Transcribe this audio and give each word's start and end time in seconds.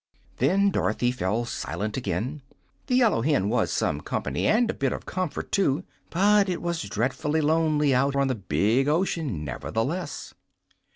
Then 0.37 0.71
Dorothy 0.71 1.11
fell 1.11 1.45
silent 1.45 1.95
again. 1.95 2.41
The 2.87 2.95
yellow 2.95 3.21
hen 3.21 3.49
was 3.49 3.71
some 3.71 4.01
company, 4.01 4.47
and 4.47 4.67
a 4.67 4.73
bit 4.73 4.91
of 4.93 5.05
comfort, 5.05 5.51
too; 5.51 5.83
but 6.09 6.49
it 6.49 6.59
was 6.59 6.81
dreadfully 6.81 7.39
lonely 7.39 7.93
out 7.93 8.15
on 8.15 8.27
the 8.27 8.33
big 8.33 8.87
ocean, 8.87 9.45
nevertheless. 9.45 10.33